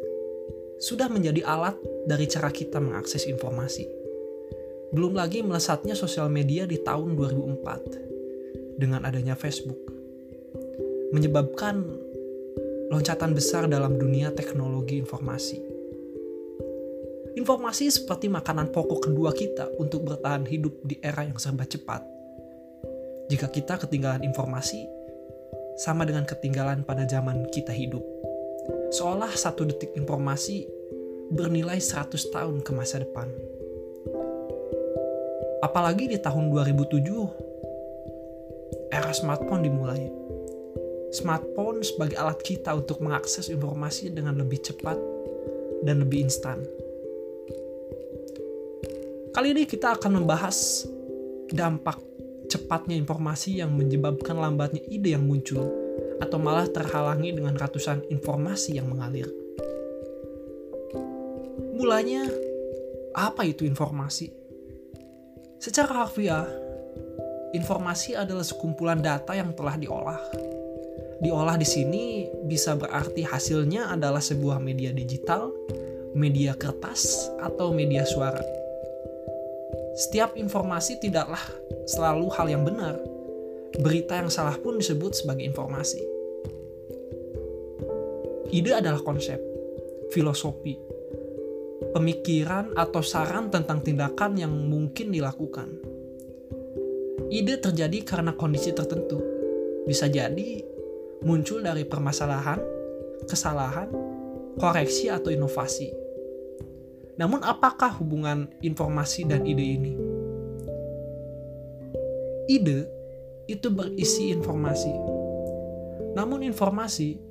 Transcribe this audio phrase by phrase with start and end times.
[0.78, 1.78] sudah menjadi alat
[2.10, 3.86] dari cara kita mengakses informasi.
[4.94, 9.93] Belum lagi melesatnya sosial media di tahun 2004 dengan adanya Facebook.
[11.14, 11.86] Menyebabkan
[12.90, 15.62] loncatan besar dalam dunia teknologi informasi.
[17.38, 22.02] Informasi seperti makanan pokok kedua kita untuk bertahan hidup di era yang serba cepat.
[23.30, 24.86] Jika kita ketinggalan informasi,
[25.78, 28.04] sama dengan ketinggalan pada zaman kita hidup.
[28.94, 30.70] Seolah satu detik informasi
[31.34, 33.26] bernilai 100 tahun ke masa depan.
[35.66, 40.12] Apalagi di tahun 2007, era smartphone dimulai.
[41.14, 44.98] Smartphone sebagai alat kita untuk mengakses informasi dengan lebih cepat
[45.86, 46.66] dan lebih instan.
[49.34, 50.90] Kali ini kita akan membahas
[51.54, 52.02] dampak
[52.50, 55.70] cepatnya informasi yang menyebabkan lambatnya ide yang muncul
[56.22, 59.30] atau malah terhalangi dengan ratusan informasi yang mengalir.
[61.74, 62.26] Mulanya,
[63.14, 64.34] apa itu informasi?
[65.62, 66.46] Secara harfiah,
[67.54, 70.22] informasi adalah sekumpulan data yang telah diolah.
[71.22, 75.54] Diolah di sini bisa berarti hasilnya adalah sebuah media digital,
[76.18, 78.64] media kertas, atau media suara
[79.94, 81.42] setiap informasi tidaklah
[81.86, 82.98] selalu hal yang benar.
[83.78, 86.02] Berita yang salah pun disebut sebagai informasi.
[88.50, 89.38] Ide adalah konsep,
[90.10, 90.78] filosofi,
[91.94, 95.78] pemikiran atau saran tentang tindakan yang mungkin dilakukan.
[97.30, 99.22] Ide terjadi karena kondisi tertentu.
[99.86, 100.62] Bisa jadi
[101.24, 102.60] muncul dari permasalahan,
[103.26, 103.90] kesalahan,
[104.60, 106.04] koreksi atau inovasi
[107.14, 109.94] namun apakah hubungan informasi dan ide ini?
[112.50, 112.90] Ide
[113.46, 114.94] itu berisi informasi.
[116.18, 117.22] Namun informasi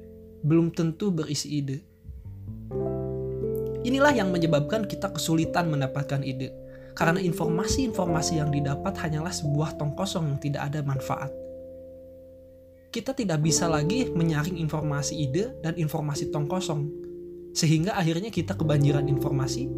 [0.46, 1.78] belum tentu berisi ide.
[3.82, 6.54] Inilah yang menyebabkan kita kesulitan mendapatkan ide.
[6.94, 11.32] Karena informasi-informasi yang didapat hanyalah sebuah tong kosong yang tidak ada manfaat.
[12.92, 16.92] Kita tidak bisa lagi menyaring informasi ide dan informasi tong kosong
[17.56, 19.68] sehingga akhirnya kita kebanjiran informasi,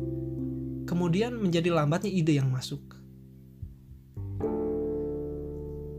[0.86, 2.82] kemudian menjadi lambatnya ide yang masuk.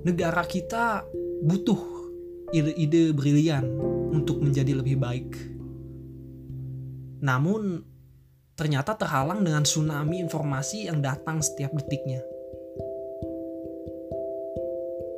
[0.03, 1.07] Negara kita
[1.43, 1.79] butuh
[2.51, 3.63] ide-ide brilian
[4.11, 5.31] untuk menjadi lebih baik.
[7.23, 7.79] Namun,
[8.59, 12.34] ternyata terhalang dengan tsunami informasi yang datang setiap detiknya.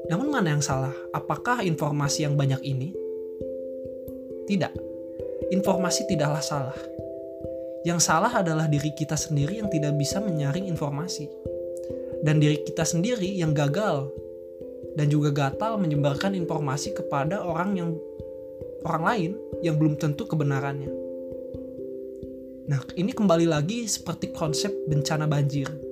[0.07, 0.95] Namun mana yang salah?
[1.11, 2.95] Apakah informasi yang banyak ini?
[4.47, 4.87] Tidak
[5.51, 6.79] informasi tidaklah salah.
[7.87, 11.31] Yang salah adalah diri kita sendiri yang tidak bisa menyaring informasi.
[12.19, 14.11] Dan diri kita sendiri yang gagal
[14.97, 17.89] dan juga gatal menyebarkan informasi kepada orang yang
[18.83, 19.31] orang lain
[19.61, 20.89] yang belum tentu kebenarannya.
[22.67, 25.86] Nah, ini kembali lagi seperti konsep bencana banjir.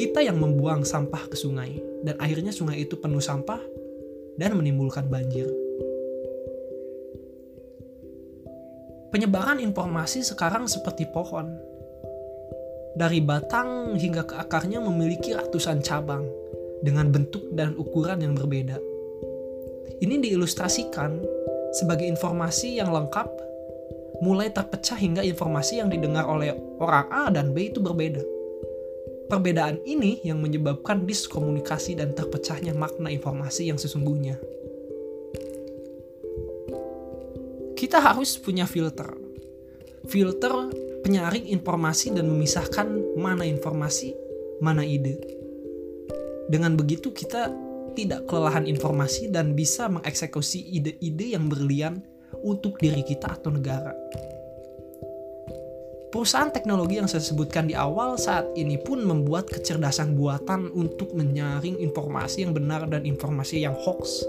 [0.00, 3.60] Kita yang membuang sampah ke sungai dan akhirnya sungai itu penuh sampah
[4.40, 5.44] dan menimbulkan banjir.
[9.12, 11.52] Penyebaran informasi sekarang seperti pohon.
[12.96, 16.24] Dari batang hingga ke akarnya memiliki ratusan cabang
[16.80, 18.80] dengan bentuk dan ukuran yang berbeda.
[20.00, 21.20] Ini diilustrasikan
[21.76, 23.28] sebagai informasi yang lengkap,
[24.24, 28.39] mulai terpecah hingga informasi yang didengar oleh orang A dan B itu berbeda.
[29.30, 34.42] Perbedaan ini yang menyebabkan diskomunikasi dan terpecahnya makna informasi yang sesungguhnya.
[37.80, 39.08] kita harus punya filter.
[40.04, 40.68] Filter
[41.00, 44.12] penyaring informasi dan memisahkan mana informasi,
[44.60, 45.16] mana ide.
[46.52, 47.48] Dengan begitu kita
[47.96, 52.04] tidak kelelahan informasi dan bisa mengeksekusi ide-ide yang berlian
[52.44, 53.96] untuk diri kita atau negara.
[56.10, 61.78] Perusahaan teknologi yang saya sebutkan di awal saat ini pun membuat kecerdasan buatan untuk menyaring
[61.78, 64.26] informasi yang benar dan informasi yang hoax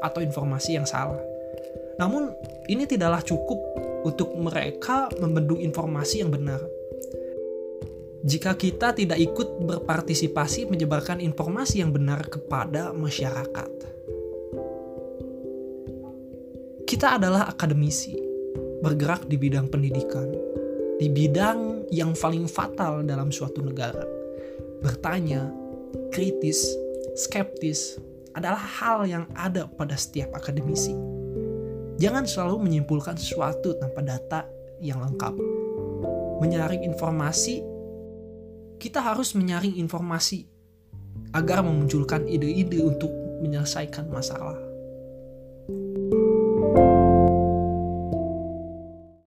[0.00, 1.20] atau informasi yang salah.
[2.00, 2.32] Namun,
[2.72, 3.60] ini tidaklah cukup
[4.08, 6.64] untuk mereka membendung informasi yang benar.
[8.24, 13.70] Jika kita tidak ikut berpartisipasi menyebarkan informasi yang benar kepada masyarakat,
[16.88, 18.16] kita adalah akademisi,
[18.80, 20.55] bergerak di bidang pendidikan,
[20.96, 24.04] di bidang yang paling fatal dalam suatu negara.
[24.80, 25.52] Bertanya,
[26.12, 26.64] kritis,
[27.16, 28.00] skeptis,
[28.36, 30.92] adalah hal yang ada pada setiap akademisi.
[31.96, 34.44] Jangan selalu menyimpulkan sesuatu tanpa data
[34.84, 35.32] yang lengkap.
[36.44, 37.64] Menyaring informasi,
[38.76, 40.44] kita harus menyaring informasi
[41.32, 43.08] agar memunculkan ide-ide untuk
[43.40, 44.56] menyelesaikan masalah.